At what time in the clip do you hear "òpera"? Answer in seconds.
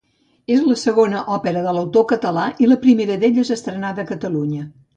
1.35-1.61